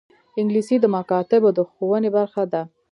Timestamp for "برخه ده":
2.17-2.61